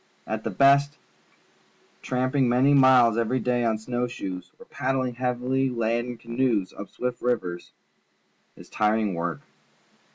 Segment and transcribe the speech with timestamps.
[0.25, 0.97] At the bast,
[2.01, 6.89] tramping many miles e\ery day on snow shoes or paddling hea\ily laden ca noes up
[6.89, 7.71] swift rivers
[8.55, 9.41] is hard, tiring work.